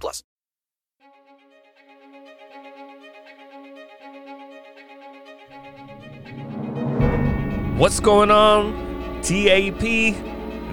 plus. 0.00 0.22
What's 7.76 7.98
going 7.98 8.30
on, 8.30 8.72
TAP? 9.22 9.80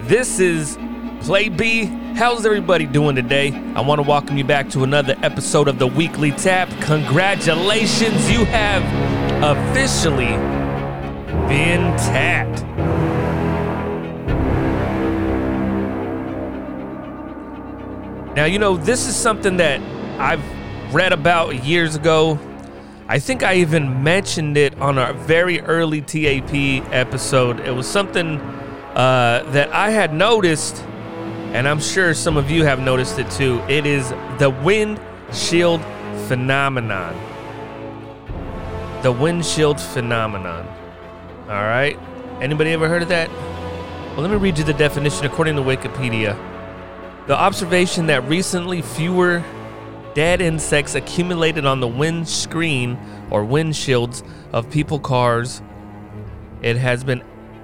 This 0.06 0.38
is 0.38 0.78
Play 1.22 1.48
B. 1.48 1.86
How's 2.14 2.46
everybody 2.46 2.86
doing 2.86 3.16
today? 3.16 3.52
I 3.74 3.80
want 3.80 4.00
to 4.00 4.06
welcome 4.06 4.36
you 4.36 4.44
back 4.44 4.68
to 4.70 4.84
another 4.84 5.16
episode 5.22 5.66
of 5.66 5.78
the 5.78 5.86
Weekly 5.86 6.30
Tap. 6.30 6.68
Congratulations, 6.82 8.30
you 8.30 8.44
have 8.44 8.84
officially 9.42 10.36
been 11.48 11.96
tapped. 11.96 12.60
Now, 18.34 18.44
you 18.44 18.60
know, 18.60 18.76
this 18.76 19.08
is 19.08 19.16
something 19.16 19.56
that 19.56 19.80
I've 20.20 20.42
read 20.94 21.12
about 21.12 21.64
years 21.64 21.96
ago. 21.96 22.38
I 23.08 23.18
think 23.18 23.42
I 23.42 23.54
even 23.54 24.04
mentioned 24.04 24.56
it 24.56 24.78
on 24.80 24.98
our 24.98 25.12
very 25.12 25.60
early 25.62 26.00
TAP 26.00 26.54
episode. 26.92 27.58
It 27.60 27.72
was 27.72 27.88
something 27.88 28.38
uh, 28.94 29.42
that 29.50 29.74
I 29.74 29.90
had 29.90 30.14
noticed, 30.14 30.84
and 31.52 31.66
I'm 31.66 31.80
sure 31.80 32.14
some 32.14 32.36
of 32.36 32.52
you 32.52 32.64
have 32.64 32.78
noticed 32.78 33.18
it 33.18 33.28
too. 33.32 33.60
It 33.68 33.84
is 33.84 34.10
the 34.38 34.56
windshield 34.62 35.82
phenomenon. 36.28 37.16
The 39.02 39.10
windshield 39.10 39.80
phenomenon. 39.80 40.68
All 41.48 41.64
right. 41.64 41.98
Anybody 42.40 42.70
ever 42.70 42.88
heard 42.88 43.02
of 43.02 43.08
that? 43.08 43.28
Well, 44.12 44.20
let 44.20 44.30
me 44.30 44.36
read 44.36 44.56
you 44.56 44.62
the 44.62 44.72
definition 44.72 45.26
according 45.26 45.56
to 45.56 45.62
Wikipedia. 45.62 46.38
The 47.26 47.36
observation 47.36 48.06
that 48.06 48.26
recently 48.28 48.82
fewer 48.82 49.44
dead 50.14 50.40
insects 50.40 50.94
accumulated 50.94 51.66
on 51.66 51.80
the 51.80 51.88
windscreen 51.88 52.98
or 53.30 53.44
windshields 53.44 54.26
of 54.52 54.70
people 54.70 54.98
cars. 54.98 55.62
It 56.62 56.76
has 56.76 57.04
been 57.04 57.22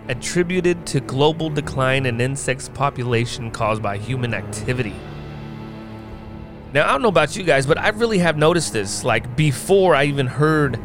attributed 0.09 0.87
to 0.87 1.01
global 1.01 1.51
decline 1.51 2.07
in 2.07 2.21
insects 2.21 2.69
population 2.69 3.51
caused 3.51 3.83
by 3.83 3.99
human 3.99 4.35
activity. 4.35 4.95
Now, 6.73 6.89
I 6.89 6.93
don't 6.93 7.03
know 7.03 7.09
about 7.09 7.37
you 7.37 7.43
guys, 7.43 7.67
but 7.67 7.79
I 7.79 7.89
really 7.89 8.19
have 8.19 8.37
noticed 8.37 8.73
this 8.73 9.03
like 9.03 9.37
before 9.37 9.95
I 9.95 10.05
even 10.05 10.27
heard 10.27 10.79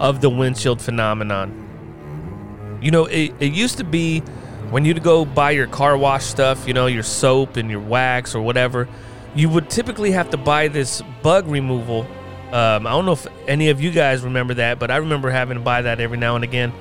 of 0.00 0.20
the 0.20 0.30
windshield 0.30 0.80
phenomenon. 0.80 2.78
You 2.82 2.90
know, 2.90 3.06
it, 3.06 3.34
it 3.40 3.52
used 3.52 3.78
to 3.78 3.84
be 3.84 4.22
when 4.70 4.84
you'd 4.84 5.02
go 5.02 5.24
buy 5.24 5.52
your 5.52 5.66
car 5.66 5.96
wash 5.96 6.24
stuff, 6.24 6.66
you 6.66 6.74
know, 6.74 6.86
your 6.86 7.02
soap 7.02 7.56
and 7.56 7.70
your 7.70 7.80
wax 7.80 8.34
or 8.34 8.42
whatever, 8.42 8.88
you 9.34 9.48
would 9.48 9.70
typically 9.70 10.10
have 10.12 10.30
to 10.30 10.36
buy 10.36 10.68
this 10.68 11.02
bug 11.22 11.46
removal. 11.46 12.06
Um, 12.52 12.86
I 12.86 12.90
don't 12.90 13.06
know 13.06 13.12
if 13.12 13.26
any 13.46 13.68
of 13.70 13.80
you 13.80 13.90
guys 13.90 14.22
remember 14.22 14.54
that, 14.54 14.78
but 14.78 14.90
I 14.90 14.96
remember 14.96 15.30
having 15.30 15.56
to 15.56 15.62
buy 15.62 15.82
that 15.82 16.00
every 16.00 16.18
now 16.18 16.36
and 16.36 16.44
again. 16.44 16.72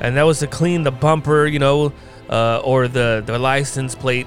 And 0.00 0.16
that 0.16 0.22
was 0.22 0.38
to 0.40 0.46
clean 0.46 0.84
the 0.84 0.90
bumper, 0.90 1.46
you 1.46 1.58
know, 1.58 1.92
uh, 2.30 2.60
or 2.64 2.88
the, 2.88 3.22
the 3.24 3.38
license 3.38 3.94
plate. 3.94 4.26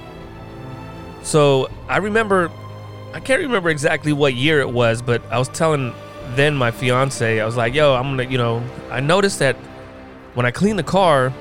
So 1.24 1.70
I 1.88 1.98
remember, 1.98 2.52
I 3.14 3.20
can't 3.20 3.42
remember 3.42 3.70
exactly 3.70 4.14
what 4.14 4.34
year 4.34 4.60
it 4.60 4.70
was, 4.70 5.02
but 5.02 5.22
I 5.32 5.40
was 5.40 5.50
telling 5.50 5.94
then 6.36 6.56
my 6.56 6.72
fiance, 6.72 7.40
I 7.40 7.46
was 7.46 7.58
like, 7.58 7.74
yo, 7.74 7.94
I'm 7.94 8.18
gonna, 8.18 8.30
you 8.30 8.38
know, 8.38 8.64
I 8.90 9.00
noticed 9.00 9.40
that 9.40 9.56
when 10.34 10.46
I 10.46 10.52
clean 10.52 10.76
the 10.76 10.84
car, 10.84 11.34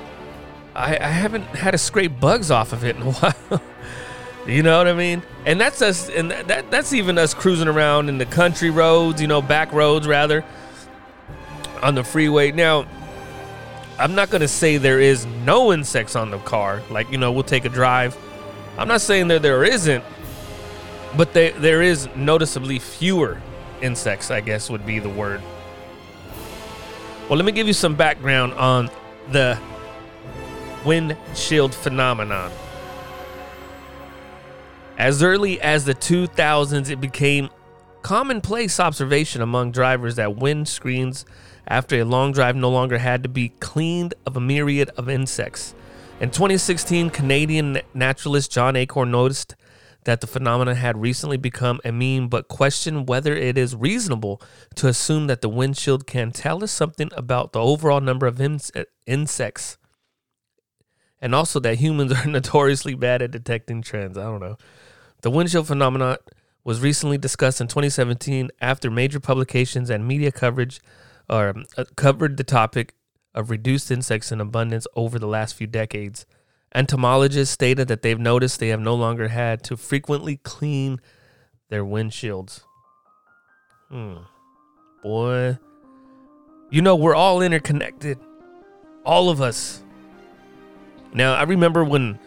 I, 0.75 0.97
I 0.97 1.07
haven't 1.07 1.43
had 1.43 1.71
to 1.71 1.77
scrape 1.77 2.19
bugs 2.19 2.49
off 2.51 2.73
of 2.73 2.83
it 2.83 2.95
in 2.95 3.01
a 3.01 3.11
while. 3.11 3.61
you 4.47 4.63
know 4.63 4.77
what 4.77 4.87
I 4.87 4.93
mean? 4.93 5.21
And 5.45 5.59
that's 5.59 5.81
us, 5.81 6.09
and 6.09 6.31
that 6.31 6.71
that's 6.71 6.93
even 6.93 7.17
us 7.17 7.33
cruising 7.33 7.67
around 7.67 8.09
in 8.09 8.17
the 8.17 8.25
country 8.25 8.69
roads, 8.69 9.21
you 9.21 9.27
know, 9.27 9.41
back 9.41 9.71
roads 9.73 10.07
rather, 10.07 10.45
on 11.81 11.95
the 11.95 12.03
freeway. 12.03 12.51
Now, 12.51 12.85
I'm 13.99 14.15
not 14.15 14.29
gonna 14.29 14.47
say 14.47 14.77
there 14.77 14.99
is 14.99 15.25
no 15.25 15.73
insects 15.73 16.15
on 16.15 16.31
the 16.31 16.39
car. 16.39 16.81
Like 16.89 17.11
you 17.11 17.17
know, 17.17 17.31
we'll 17.31 17.43
take 17.43 17.65
a 17.65 17.69
drive. 17.69 18.17
I'm 18.77 18.87
not 18.87 19.01
saying 19.01 19.27
that 19.27 19.41
there 19.41 19.63
isn't, 19.63 20.03
but 21.17 21.33
they, 21.33 21.51
there 21.51 21.81
is 21.81 22.07
noticeably 22.15 22.79
fewer 22.79 23.41
insects. 23.81 24.31
I 24.31 24.39
guess 24.39 24.69
would 24.69 24.85
be 24.85 24.99
the 24.99 25.09
word. 25.09 25.41
Well, 27.27 27.37
let 27.37 27.45
me 27.45 27.51
give 27.51 27.67
you 27.67 27.73
some 27.73 27.95
background 27.95 28.53
on 28.53 28.89
the 29.31 29.59
windshield 30.85 31.73
phenomenon. 31.73 32.51
As 34.97 35.23
early 35.23 35.59
as 35.61 35.85
the 35.85 35.95
2000s, 35.95 36.89
it 36.89 37.01
became 37.01 37.49
commonplace 38.01 38.79
observation 38.79 39.41
among 39.41 39.71
drivers 39.71 40.15
that 40.15 40.35
windscreens 40.35 41.25
after 41.67 41.99
a 41.99 42.05
long 42.05 42.31
drive 42.31 42.55
no 42.55 42.69
longer 42.69 42.97
had 42.97 43.23
to 43.23 43.29
be 43.29 43.49
cleaned 43.59 44.13
of 44.25 44.35
a 44.35 44.39
myriad 44.41 44.89
of 44.97 45.09
insects. 45.09 45.73
In 46.19 46.29
2016, 46.29 47.09
Canadian 47.09 47.79
naturalist 47.93 48.51
John 48.51 48.75
Acorn 48.75 49.11
noticed 49.11 49.55
that 50.03 50.21
the 50.21 50.27
phenomenon 50.27 50.75
had 50.75 50.99
recently 50.99 51.37
become 51.37 51.79
a 51.85 51.91
meme, 51.91 52.27
but 52.27 52.47
questioned 52.47 53.07
whether 53.07 53.35
it 53.35 53.57
is 53.57 53.75
reasonable 53.75 54.41
to 54.75 54.87
assume 54.87 55.27
that 55.27 55.41
the 55.41 55.49
windshield 55.49 56.07
can 56.07 56.31
tell 56.31 56.63
us 56.63 56.71
something 56.71 57.09
about 57.15 57.53
the 57.53 57.59
overall 57.59 58.01
number 58.01 58.25
of 58.25 58.41
ins- 58.41 58.71
insects 59.05 59.77
and 61.21 61.35
also 61.35 61.59
that 61.59 61.77
humans 61.77 62.11
are 62.17 62.27
notoriously 62.27 62.95
bad 62.95 63.21
at 63.21 63.31
detecting 63.31 63.81
trends. 63.81 64.17
I 64.17 64.23
don't 64.23 64.41
know. 64.41 64.57
The 65.21 65.31
windshield 65.31 65.67
phenomenon 65.67 66.17
was 66.63 66.81
recently 66.81 67.17
discussed 67.17 67.61
in 67.61 67.67
2017 67.67 68.49
after 68.61 68.89
major 68.89 69.19
publications 69.19 69.89
and 69.89 70.07
media 70.07 70.31
coverage 70.31 70.79
uh, 71.29 71.53
covered 71.95 72.37
the 72.37 72.43
topic 72.43 72.95
of 73.33 73.49
reduced 73.49 73.89
insects 73.89 74.31
in 74.31 74.41
abundance 74.41 74.85
over 74.95 75.17
the 75.17 75.27
last 75.27 75.55
few 75.55 75.67
decades. 75.67 76.25
Entomologists 76.73 77.53
stated 77.53 77.87
that 77.87 78.01
they've 78.01 78.19
noticed 78.19 78.59
they 78.59 78.69
have 78.69 78.79
no 78.79 78.95
longer 78.95 79.27
had 79.27 79.63
to 79.63 79.77
frequently 79.77 80.37
clean 80.37 80.99
their 81.69 81.83
windshields. 81.83 82.61
Hmm. 83.89 84.17
Boy. 85.03 85.57
You 86.69 86.81
know, 86.81 86.95
we're 86.95 87.15
all 87.15 87.41
interconnected. 87.41 88.17
All 89.05 89.29
of 89.29 89.41
us. 89.41 89.83
Now 91.13 91.33
I 91.33 91.43
remember 91.43 91.83
when, 91.83 92.19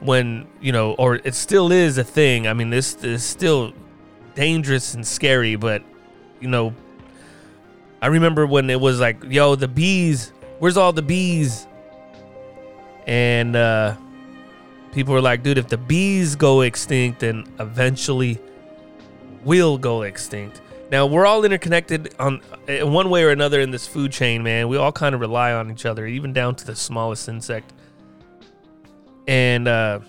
when 0.00 0.46
you 0.60 0.72
know, 0.72 0.92
or 0.94 1.16
it 1.16 1.34
still 1.34 1.72
is 1.72 1.98
a 1.98 2.04
thing. 2.04 2.46
I 2.46 2.52
mean, 2.52 2.70
this 2.70 2.94
is 3.04 3.22
still 3.22 3.72
dangerous 4.34 4.94
and 4.94 5.06
scary, 5.06 5.56
but 5.56 5.82
you 6.40 6.48
know, 6.48 6.74
I 8.02 8.08
remember 8.08 8.46
when 8.46 8.68
it 8.70 8.80
was 8.80 9.00
like, 9.00 9.22
"Yo, 9.24 9.54
the 9.54 9.68
bees, 9.68 10.32
where's 10.58 10.76
all 10.76 10.92
the 10.92 11.02
bees?" 11.02 11.66
And 13.06 13.54
uh, 13.54 13.96
people 14.92 15.14
were 15.14 15.20
like, 15.20 15.42
"Dude, 15.42 15.58
if 15.58 15.68
the 15.68 15.78
bees 15.78 16.36
go 16.36 16.62
extinct, 16.62 17.20
then 17.20 17.44
eventually 17.60 18.38
we'll 19.44 19.78
go 19.78 20.02
extinct." 20.02 20.60
Now 20.90 21.06
we're 21.06 21.24
all 21.24 21.44
interconnected 21.44 22.14
on 22.18 22.42
in 22.68 22.92
one 22.92 23.08
way 23.08 23.24
or 23.24 23.30
another 23.30 23.60
in 23.60 23.70
this 23.70 23.86
food 23.86 24.12
chain, 24.12 24.42
man. 24.42 24.68
We 24.68 24.76
all 24.76 24.92
kind 24.92 25.14
of 25.14 25.20
rely 25.20 25.52
on 25.52 25.70
each 25.70 25.86
other, 25.86 26.06
even 26.06 26.32
down 26.32 26.56
to 26.56 26.66
the 26.66 26.76
smallest 26.76 27.28
insect 27.28 27.72
and 29.26 29.68
uh, 29.68 30.00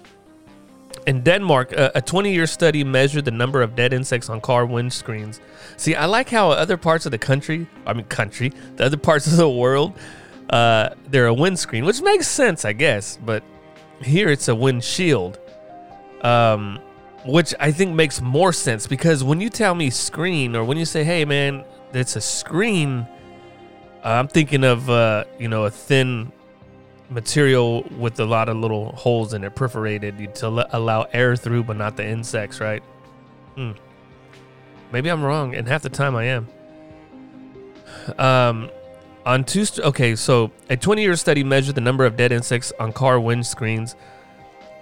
in 1.08 1.22
Denmark, 1.22 1.72
a 1.72 2.02
20 2.02 2.34
year 2.34 2.48
study 2.48 2.84
measured 2.84 3.26
the 3.26 3.32
number 3.32 3.62
of 3.62 3.76
dead 3.76 3.94
insects 3.94 4.30
on 4.30 4.42
car 4.42 4.66
windscreens. 4.66 5.40
See, 5.78 5.94
I 5.94 6.06
like 6.06 6.30
how 6.30 6.52
other 6.52 6.78
parts 6.78 7.06
of 7.06 7.12
the 7.12 7.18
country, 7.18 7.68
I 7.86 7.94
mean, 7.94 8.06
country, 8.06 8.52
the 8.76 8.86
other 8.86 8.98
parts 8.98 9.28
of 9.28 9.38
the 9.38 9.50
world, 9.50 9.94
uh, 10.50 10.90
they're 11.10 11.28
a 11.28 11.34
windscreen, 11.34 11.86
which 11.86 12.02
makes 12.02 12.28
sense, 12.28 12.66
I 12.66 12.74
guess. 12.74 13.18
But 13.24 13.44
here 14.02 14.30
it's 14.30 14.48
a 14.48 14.56
windshield, 14.56 15.40
um, 16.22 16.80
which 17.26 17.54
I 17.60 17.72
think 17.72 17.94
makes 17.94 18.20
more 18.22 18.52
sense 18.52 18.88
because 18.88 19.24
when 19.24 19.42
you 19.42 19.50
tell 19.50 19.76
me 19.76 19.90
screen 19.90 20.56
or 20.56 20.64
when 20.64 20.78
you 20.78 20.86
say, 20.86 21.04
hey, 21.04 21.24
man, 21.24 21.64
it's 21.94 22.16
a 22.16 22.22
screen, 22.22 23.08
I'm 24.04 24.28
thinking 24.28 24.64
of, 24.64 24.90
uh, 24.90 25.26
you 25.40 25.48
know, 25.48 25.66
a 25.66 25.70
thin 25.72 26.32
material 27.10 27.84
with 27.98 28.20
a 28.20 28.26
lot 28.26 28.50
of 28.50 28.58
little 28.58 28.92
holes 28.94 29.34
in 29.34 29.44
it, 29.44 29.56
perforated 29.56 30.36
to 30.36 30.68
allow 30.76 31.04
air 31.14 31.36
through, 31.36 31.64
but 31.64 31.78
not 31.78 31.98
the 31.98 32.08
insects, 32.08 32.60
right? 32.60 32.84
Hmm. 33.56 33.72
Maybe 34.92 35.10
I'm 35.10 35.24
wrong, 35.24 35.56
and 35.56 35.68
half 35.68 35.82
the 35.82 35.90
time 35.90 36.16
I 36.16 36.26
am. 36.26 36.48
Um, 38.18 38.70
on 39.26 39.44
two. 39.44 39.66
St- 39.66 39.86
okay, 39.88 40.16
so 40.16 40.52
a 40.70 40.78
20-year 40.78 41.16
study 41.16 41.44
measured 41.44 41.76
the 41.76 41.82
number 41.82 42.06
of 42.06 42.16
dead 42.16 42.32
insects 42.32 42.72
on 42.80 42.94
car 42.94 43.18
windscreens 43.18 43.96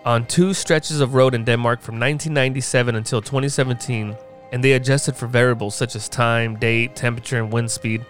on 0.06 0.26
two 0.26 0.54
stretches 0.54 1.00
of 1.00 1.14
road 1.14 1.34
in 1.34 1.46
Denmark 1.46 1.82
from 1.82 1.96
1997 1.96 2.96
until 2.96 3.22
2017, 3.22 4.16
and 4.52 4.64
they 4.64 4.74
adjusted 4.74 5.16
for 5.16 5.28
variables 5.28 5.76
such 5.76 5.96
as 5.96 6.10
time, 6.10 6.58
date, 6.58 6.96
temperature, 6.96 7.38
and 7.38 7.52
wind 7.52 7.72
speed. 7.72 8.06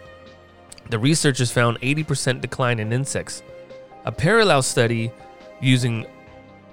The 0.90 1.00
researchers 1.00 1.52
found 1.52 1.80
80% 1.82 2.42
decline 2.42 2.80
in 2.80 2.92
insects. 2.92 3.44
A 4.06 4.12
parallel 4.12 4.62
study 4.62 5.12
using 5.62 6.06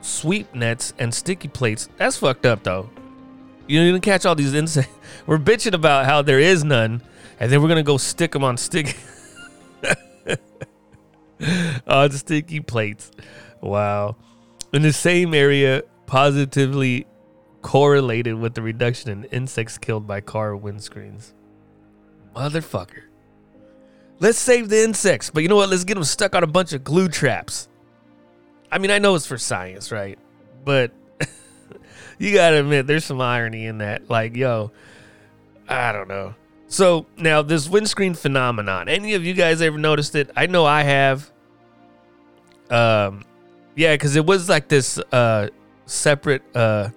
sweep 0.00 0.52
nets 0.54 0.92
and 0.98 1.14
sticky 1.14 1.48
plates. 1.48 1.88
That's 1.96 2.16
fucked 2.16 2.46
up 2.46 2.62
though. 2.62 2.90
You 3.66 3.84
didn't 3.84 4.02
catch 4.02 4.26
all 4.26 4.34
these 4.34 4.54
insects. 4.54 4.92
We're 5.26 5.38
bitching 5.38 5.74
about 5.74 6.06
how 6.06 6.22
there 6.22 6.40
is 6.40 6.64
none, 6.64 7.02
and 7.38 7.52
then 7.52 7.62
we're 7.62 7.68
gonna 7.68 7.82
go 7.82 7.98
stick 7.98 8.32
them 8.32 8.42
on 8.42 8.56
stick 8.56 8.96
on 11.86 12.10
sticky 12.10 12.60
plates. 12.60 13.10
Wow. 13.60 14.16
In 14.72 14.82
the 14.82 14.92
same 14.92 15.34
area, 15.34 15.82
positively 16.06 17.06
correlated 17.62 18.34
with 18.34 18.54
the 18.54 18.62
reduction 18.62 19.10
in 19.10 19.24
insects 19.24 19.78
killed 19.78 20.06
by 20.06 20.20
car 20.20 20.52
windscreens. 20.52 21.32
Motherfucker. 22.34 23.09
Let's 24.20 24.38
save 24.38 24.68
the 24.68 24.84
insects, 24.84 25.30
but 25.30 25.42
you 25.42 25.48
know 25.48 25.56
what? 25.56 25.70
Let's 25.70 25.84
get 25.84 25.94
them 25.94 26.04
stuck 26.04 26.34
on 26.34 26.44
a 26.44 26.46
bunch 26.46 26.72
of 26.74 26.84
glue 26.84 27.08
traps. 27.08 27.68
I 28.70 28.78
mean, 28.78 28.90
I 28.90 28.98
know 28.98 29.14
it's 29.14 29.26
for 29.26 29.38
science, 29.38 29.90
right? 29.90 30.18
But 30.64 30.92
you 32.18 32.34
gotta 32.34 32.60
admit, 32.60 32.86
there's 32.86 33.04
some 33.04 33.20
irony 33.20 33.66
in 33.66 33.78
that. 33.78 34.10
Like, 34.10 34.36
yo, 34.36 34.72
I 35.68 35.92
don't 35.92 36.08
know. 36.08 36.34
So 36.68 37.06
now 37.16 37.42
this 37.42 37.68
windscreen 37.68 38.14
phenomenon. 38.14 38.88
Any 38.88 39.14
of 39.14 39.24
you 39.24 39.34
guys 39.34 39.60
ever 39.62 39.78
noticed 39.78 40.14
it? 40.14 40.30
I 40.36 40.46
know 40.46 40.66
I 40.66 40.82
have. 40.82 41.30
Um, 42.70 43.24
yeah, 43.74 43.94
because 43.94 44.14
it 44.14 44.24
was 44.24 44.48
like 44.48 44.68
this 44.68 44.98
uh 45.12 45.48
separate 45.86 46.42
uh 46.54 46.90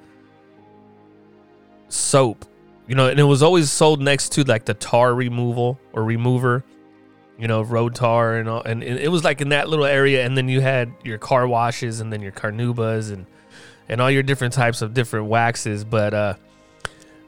soap, 1.87 2.45
you 2.87 2.95
know, 2.95 3.07
and 3.07 3.19
it 3.19 3.23
was 3.23 3.41
always 3.41 3.71
sold 3.71 4.01
next 4.01 4.33
to 4.33 4.43
like 4.43 4.65
the 4.65 4.73
tar 4.73 5.15
removal 5.15 5.79
or 5.93 6.03
remover, 6.03 6.63
you 7.37 7.47
know, 7.47 7.61
road 7.61 7.95
tar 7.95 8.35
and 8.35 8.47
all, 8.47 8.61
and 8.61 8.83
it 8.83 9.11
was 9.11 9.23
like 9.23 9.41
in 9.41 9.49
that 9.49 9.69
little 9.69 9.85
area, 9.85 10.25
and 10.25 10.37
then 10.37 10.47
you 10.47 10.61
had 10.61 10.93
your 11.03 11.17
car 11.17 11.47
washes 11.47 11.99
and 11.99 12.11
then 12.11 12.21
your 12.21 12.31
carnaubas 12.31 13.11
and 13.11 13.25
and 13.89 13.99
all 13.99 14.09
your 14.09 14.23
different 14.23 14.53
types 14.53 14.81
of 14.81 14.93
different 14.93 15.27
waxes, 15.27 15.83
but 15.83 16.13
uh 16.13 16.33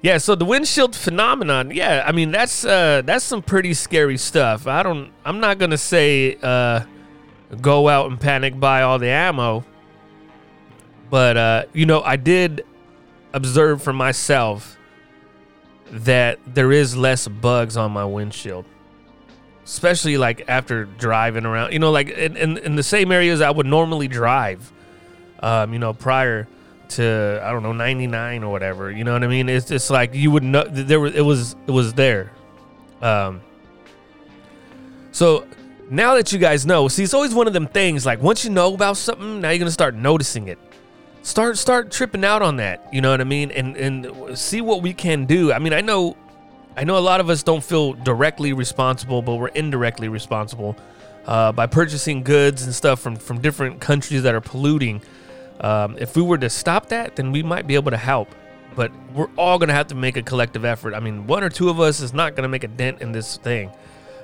yeah, 0.01 0.19
so 0.19 0.35
the 0.35 0.45
windshield 0.45 0.95
phenomenon, 0.95 1.71
yeah, 1.71 2.03
I 2.05 2.11
mean 2.11 2.31
that's 2.31 2.63
uh 2.63 3.01
that's 3.03 3.25
some 3.25 3.41
pretty 3.41 3.73
scary 3.73 4.17
stuff. 4.17 4.67
I 4.67 4.83
don't 4.83 5.11
I'm 5.25 5.39
not 5.39 5.57
gonna 5.57 5.77
say 5.77 6.37
uh 6.41 6.81
go 7.61 7.87
out 7.87 8.09
and 8.09 8.19
panic 8.19 8.59
buy 8.59 8.81
all 8.81 8.99
the 8.99 9.09
ammo. 9.09 9.65
But 11.09 11.37
uh, 11.37 11.65
you 11.73 11.85
know, 11.85 12.01
I 12.01 12.15
did 12.15 12.65
observe 13.33 13.81
for 13.81 13.93
myself 13.93 14.77
that 15.91 16.39
there 16.45 16.71
is 16.71 16.95
less 16.95 17.27
bugs 17.27 17.77
on 17.77 17.91
my 17.91 18.05
windshield. 18.05 18.65
Especially 19.65 20.17
like 20.17 20.45
after 20.47 20.85
driving 20.85 21.45
around, 21.45 21.73
you 21.73 21.79
know, 21.79 21.91
like 21.91 22.09
in, 22.09 22.37
in, 22.37 22.57
in 22.59 22.75
the 22.75 22.83
same 22.83 23.11
areas 23.11 23.41
I 23.41 23.49
would 23.49 23.65
normally 23.65 24.07
drive. 24.07 24.71
Um, 25.39 25.73
you 25.73 25.79
know, 25.79 25.93
prior 25.93 26.47
to 26.89 27.41
I 27.43 27.51
don't 27.51 27.63
know 27.63 27.73
99 27.73 28.43
or 28.43 28.51
whatever. 28.51 28.91
You 28.91 29.03
know 29.03 29.13
what 29.13 29.23
I 29.23 29.27
mean? 29.27 29.49
It's 29.49 29.67
just 29.67 29.89
like 29.89 30.13
you 30.13 30.31
would 30.31 30.43
know 30.43 30.63
there 30.65 30.99
was 30.99 31.15
it 31.15 31.21
was 31.21 31.55
it 31.67 31.71
was 31.71 31.93
there. 31.93 32.31
Um 33.01 33.41
so 35.11 35.45
now 35.89 36.15
that 36.15 36.31
you 36.31 36.39
guys 36.39 36.65
know, 36.65 36.87
see, 36.87 37.03
it's 37.03 37.13
always 37.13 37.33
one 37.33 37.47
of 37.47 37.53
them 37.53 37.67
things. 37.67 38.05
Like 38.05 38.21
once 38.21 38.43
you 38.43 38.51
know 38.51 38.73
about 38.73 38.97
something, 38.97 39.41
now 39.41 39.49
you're 39.49 39.59
gonna 39.59 39.71
start 39.71 39.95
noticing 39.95 40.47
it. 40.47 40.59
Start 41.21 41.57
start 41.57 41.91
tripping 41.91 42.23
out 42.23 42.41
on 42.41 42.57
that. 42.57 42.87
You 42.93 43.01
know 43.01 43.11
what 43.11 43.21
I 43.21 43.23
mean? 43.23 43.51
And 43.51 43.75
and 43.77 44.37
see 44.37 44.61
what 44.61 44.81
we 44.81 44.93
can 44.93 45.25
do. 45.25 45.51
I 45.51 45.59
mean, 45.59 45.73
I 45.73 45.81
know, 45.81 46.15
I 46.77 46.83
know 46.83 46.97
a 46.97 46.99
lot 46.99 47.19
of 47.19 47.29
us 47.29 47.43
don't 47.43 47.63
feel 47.63 47.93
directly 47.93 48.53
responsible, 48.53 49.21
but 49.21 49.35
we're 49.35 49.47
indirectly 49.47 50.09
responsible 50.09 50.75
uh, 51.25 51.51
by 51.51 51.67
purchasing 51.67 52.23
goods 52.23 52.63
and 52.63 52.73
stuff 52.73 52.99
from 52.99 53.15
from 53.15 53.39
different 53.41 53.79
countries 53.79 54.23
that 54.23 54.35
are 54.35 54.41
polluting. 54.41 55.01
Um, 55.61 55.97
if 55.99 56.15
we 56.15 56.21
were 56.21 56.37
to 56.37 56.49
stop 56.49 56.89
that, 56.89 57.15
then 57.15 57.31
we 57.31 57.43
might 57.43 57.65
be 57.65 57.75
able 57.75 57.91
to 57.91 57.97
help. 57.97 58.29
But 58.75 58.91
we're 59.13 59.29
all 59.37 59.57
gonna 59.57 59.73
have 59.73 59.87
to 59.87 59.95
make 59.95 60.17
a 60.17 60.21
collective 60.21 60.65
effort. 60.65 60.93
I 60.93 60.99
mean, 60.99 61.27
one 61.27 61.43
or 61.43 61.49
two 61.49 61.69
of 61.69 61.79
us 61.79 62.01
is 62.01 62.13
not 62.13 62.35
gonna 62.35 62.49
make 62.49 62.65
a 62.65 62.67
dent 62.67 63.01
in 63.01 63.13
this 63.13 63.37
thing. 63.37 63.71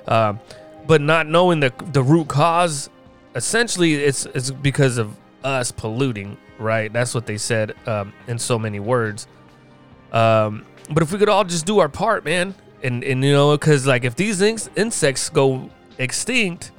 Um, 0.06 0.40
but 0.86 1.00
not 1.00 1.26
knowing 1.26 1.60
the 1.60 1.72
the 1.92 2.02
root 2.02 2.28
cause, 2.28 2.90
essentially, 3.34 3.94
it's 3.94 4.26
it's 4.26 4.50
because 4.50 4.98
of 4.98 5.16
us 5.42 5.70
polluting, 5.70 6.36
right? 6.58 6.92
That's 6.92 7.14
what 7.14 7.24
they 7.26 7.38
said 7.38 7.74
um, 7.86 8.12
in 8.26 8.38
so 8.38 8.58
many 8.58 8.78
words. 8.78 9.26
Um, 10.12 10.66
but 10.90 11.02
if 11.02 11.12
we 11.12 11.18
could 11.18 11.28
all 11.28 11.44
just 11.44 11.66
do 11.66 11.78
our 11.78 11.88
part, 11.88 12.24
man, 12.24 12.54
and 12.82 13.04
and 13.04 13.24
you 13.24 13.32
know, 13.32 13.56
because 13.56 13.86
like 13.86 14.04
if 14.04 14.16
these 14.16 14.40
in- 14.40 14.58
insects 14.76 15.28
go 15.28 15.70
extinct, 15.98 16.72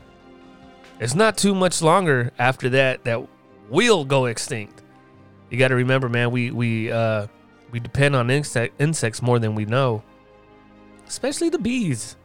it's 0.99 1.15
not 1.15 1.37
too 1.37 1.55
much 1.55 1.81
longer 1.81 2.31
after 2.39 2.69
that 2.69 3.03
that 3.05 3.27
we'll 3.69 4.05
go 4.05 4.25
extinct. 4.25 4.81
You 5.49 5.57
got 5.57 5.69
to 5.69 5.75
remember, 5.75 6.09
man, 6.09 6.31
we 6.31 6.51
we 6.51 6.91
uh, 6.91 7.27
we 7.71 7.79
depend 7.79 8.15
on 8.15 8.29
insect 8.29 8.79
insects 8.81 9.21
more 9.21 9.39
than 9.39 9.55
we 9.55 9.65
know, 9.65 10.03
especially 11.07 11.49
the 11.49 11.59
bees. 11.59 12.15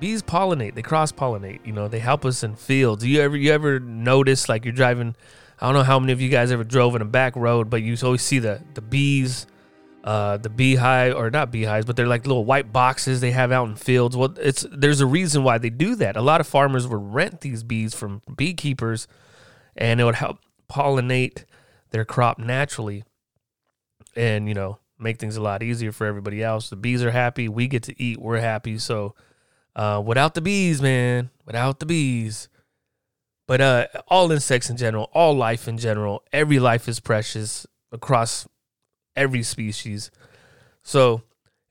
Bees 0.00 0.22
pollinate. 0.22 0.74
They 0.74 0.82
cross 0.82 1.10
pollinate 1.10 1.66
you 1.66 1.72
know 1.72 1.88
they 1.88 1.98
help 1.98 2.24
us 2.24 2.42
in 2.44 2.54
fields. 2.54 3.04
You 3.04 3.20
ever 3.20 3.36
you 3.36 3.52
ever 3.52 3.80
notice 3.80 4.48
like 4.48 4.64
you're 4.64 4.72
driving 4.74 5.16
i 5.60 5.66
don't 5.66 5.74
know 5.74 5.82
how 5.82 5.98
many 5.98 6.12
of 6.12 6.20
you 6.20 6.28
guys 6.28 6.52
ever 6.52 6.64
drove 6.64 6.94
in 6.94 7.02
a 7.02 7.04
back 7.04 7.34
road 7.36 7.68
but 7.68 7.82
you 7.82 7.96
always 8.02 8.22
see 8.22 8.38
the 8.38 8.62
the 8.74 8.80
bees 8.80 9.46
uh 10.08 10.38
the 10.38 10.48
beehive 10.48 11.14
or 11.14 11.30
not 11.30 11.50
beehives 11.50 11.84
but 11.84 11.94
they're 11.94 12.06
like 12.06 12.26
little 12.26 12.46
white 12.46 12.72
boxes 12.72 13.20
they 13.20 13.32
have 13.32 13.52
out 13.52 13.68
in 13.68 13.76
fields. 13.76 14.16
Well 14.16 14.34
it's 14.38 14.64
there's 14.72 15.02
a 15.02 15.06
reason 15.06 15.44
why 15.44 15.58
they 15.58 15.70
do 15.70 15.94
that. 15.96 16.16
A 16.16 16.22
lot 16.22 16.40
of 16.40 16.46
farmers 16.46 16.86
would 16.86 17.14
rent 17.14 17.42
these 17.42 17.62
bees 17.62 17.94
from 17.94 18.22
beekeepers 18.34 19.06
and 19.76 20.00
it 20.00 20.04
would 20.04 20.14
help 20.14 20.38
pollinate 20.70 21.44
their 21.90 22.06
crop 22.06 22.38
naturally 22.38 23.04
and 24.16 24.48
you 24.48 24.54
know 24.54 24.78
make 24.98 25.18
things 25.18 25.36
a 25.36 25.42
lot 25.42 25.62
easier 25.62 25.92
for 25.92 26.06
everybody 26.06 26.42
else. 26.42 26.70
The 26.70 26.76
bees 26.76 27.02
are 27.04 27.10
happy. 27.10 27.46
We 27.48 27.68
get 27.68 27.82
to 27.84 28.02
eat. 28.02 28.18
We're 28.18 28.40
happy. 28.40 28.78
So 28.78 29.14
uh, 29.76 30.02
without 30.04 30.34
the 30.34 30.40
bees, 30.40 30.80
man, 30.80 31.30
without 31.44 31.80
the 31.80 31.86
bees. 31.86 32.48
But 33.46 33.60
uh, 33.60 33.86
all 34.08 34.32
insects 34.32 34.70
in 34.70 34.76
general, 34.76 35.10
all 35.12 35.34
life 35.36 35.68
in 35.68 35.78
general, 35.78 36.22
every 36.32 36.58
life 36.58 36.88
is 36.88 36.98
precious 36.98 37.66
across 37.92 38.46
every 39.18 39.42
species. 39.42 40.10
So, 40.82 41.22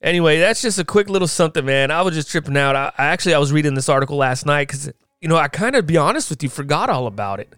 anyway, 0.01 0.39
that's 0.39 0.61
just 0.61 0.77
a 0.77 0.85
quick 0.85 1.09
little 1.09 1.27
something, 1.27 1.65
man. 1.65 1.91
I 1.91 2.01
was 2.01 2.13
just 2.13 2.29
tripping 2.29 2.57
out. 2.57 2.75
I, 2.75 2.91
I 2.97 3.05
actually 3.07 3.33
I 3.33 3.39
was 3.39 3.51
reading 3.51 3.73
this 3.73 3.89
article 3.89 4.17
last 4.17 4.45
night 4.45 4.67
because 4.67 4.91
you 5.21 5.27
know 5.27 5.37
I 5.37 5.47
kind 5.47 5.75
of 5.75 5.87
be 5.87 5.97
honest 5.97 6.29
with 6.29 6.43
you, 6.43 6.49
forgot 6.49 6.89
all 6.89 7.07
about 7.07 7.39
it. 7.39 7.53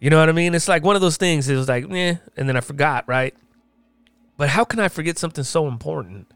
You 0.00 0.10
know 0.10 0.18
what 0.18 0.28
I 0.28 0.32
mean? 0.32 0.54
It's 0.54 0.68
like 0.68 0.82
one 0.82 0.96
of 0.96 1.02
those 1.02 1.16
things. 1.16 1.48
It 1.48 1.54
was 1.54 1.68
like, 1.68 1.88
eh, 1.90 2.16
and 2.36 2.48
then 2.48 2.56
I 2.56 2.60
forgot, 2.60 3.04
right? 3.06 3.34
But 4.36 4.48
how 4.48 4.64
can 4.64 4.80
I 4.80 4.88
forget 4.88 5.18
something 5.18 5.44
so 5.44 5.68
important? 5.68 6.30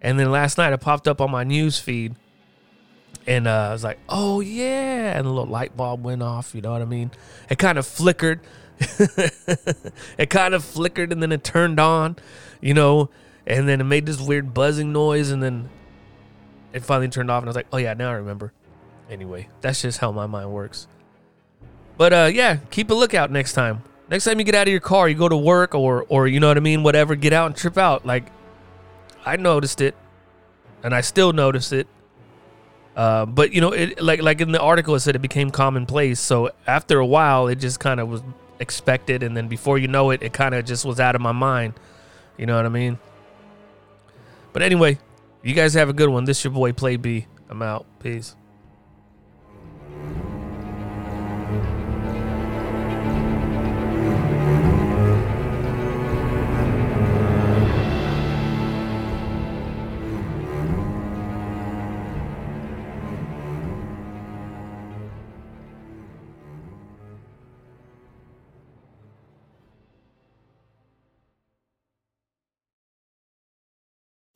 And 0.00 0.20
then 0.20 0.30
last 0.30 0.56
night 0.56 0.72
I 0.72 0.76
popped 0.76 1.08
up 1.08 1.20
on 1.20 1.30
my 1.30 1.42
news 1.42 1.80
feed 1.80 2.14
and 3.26 3.48
uh, 3.48 3.68
I 3.70 3.72
was 3.72 3.82
like, 3.84 3.98
"Oh 4.08 4.40
yeah!" 4.40 5.18
And 5.18 5.26
a 5.26 5.30
little 5.30 5.46
light 5.46 5.76
bulb 5.76 6.04
went 6.04 6.22
off. 6.22 6.54
You 6.54 6.60
know 6.60 6.72
what 6.72 6.82
I 6.82 6.84
mean? 6.84 7.10
It 7.50 7.58
kind 7.58 7.78
of 7.78 7.86
flickered. 7.86 8.40
it 10.18 10.30
kind 10.30 10.54
of 10.54 10.64
flickered, 10.64 11.12
and 11.12 11.22
then 11.22 11.32
it 11.32 11.44
turned 11.44 11.80
on. 11.80 12.16
You 12.60 12.74
know, 12.74 13.10
and 13.46 13.68
then 13.68 13.80
it 13.80 13.84
made 13.84 14.06
this 14.06 14.20
weird 14.20 14.54
buzzing 14.54 14.92
noise, 14.92 15.30
and 15.30 15.42
then 15.42 15.68
it 16.72 16.84
finally 16.84 17.08
turned 17.08 17.30
off. 17.30 17.42
And 17.42 17.48
I 17.48 17.50
was 17.50 17.56
like, 17.56 17.66
"Oh 17.72 17.78
yeah, 17.78 17.94
now 17.94 18.10
I 18.10 18.14
remember." 18.14 18.52
Anyway, 19.10 19.48
that's 19.60 19.82
just 19.82 19.98
how 19.98 20.10
my 20.10 20.26
mind 20.26 20.52
works. 20.52 20.86
But 21.96 22.12
uh, 22.12 22.30
yeah, 22.32 22.56
keep 22.70 22.90
a 22.90 22.94
lookout 22.94 23.30
next 23.30 23.52
time. 23.52 23.82
Next 24.08 24.24
time 24.24 24.38
you 24.38 24.44
get 24.44 24.54
out 24.54 24.66
of 24.66 24.70
your 24.70 24.80
car, 24.80 25.08
you 25.08 25.14
go 25.14 25.28
to 25.28 25.36
work, 25.36 25.74
or 25.74 26.04
or 26.08 26.26
you 26.26 26.40
know 26.40 26.48
what 26.48 26.56
I 26.56 26.60
mean, 26.60 26.82
whatever. 26.82 27.14
Get 27.14 27.32
out 27.32 27.46
and 27.46 27.56
trip 27.56 27.78
out. 27.78 28.04
Like 28.04 28.24
I 29.24 29.36
noticed 29.36 29.80
it, 29.80 29.94
and 30.82 30.94
I 30.94 31.00
still 31.00 31.32
notice 31.32 31.72
it 31.72 31.88
uh, 32.96 33.26
but 33.26 33.52
you 33.52 33.60
know, 33.60 33.72
it 33.72 34.00
like 34.00 34.22
like 34.22 34.40
in 34.40 34.52
the 34.52 34.60
article 34.60 34.94
it 34.94 35.00
said 35.00 35.14
it 35.14 35.20
became 35.20 35.50
commonplace. 35.50 36.18
So 36.18 36.50
after 36.66 36.98
a 36.98 37.06
while, 37.06 37.46
it 37.46 37.56
just 37.56 37.78
kind 37.78 38.00
of 38.00 38.08
was 38.08 38.22
expected, 38.60 39.22
and 39.22 39.36
then 39.36 39.48
before 39.48 39.78
you 39.78 39.88
know 39.88 40.10
it, 40.10 40.22
it 40.22 40.32
kind 40.32 40.54
of 40.54 40.64
just 40.64 40.84
was 40.84 41.00
out 41.00 41.14
of 41.14 41.20
my 41.20 41.32
mind. 41.32 41.74
You 42.36 42.46
know 42.46 42.56
what 42.56 42.66
I 42.66 42.70
mean? 42.70 42.98
But 44.52 44.62
anyway, 44.62 44.98
you 45.42 45.54
guys 45.54 45.74
have 45.74 45.88
a 45.88 45.92
good 45.92 46.08
one. 46.08 46.24
This 46.24 46.44
your 46.44 46.52
boy 46.52 46.72
Play 46.72 46.96
B. 46.96 47.26
I'm 47.48 47.62
out. 47.62 47.86
Peace. 48.00 48.34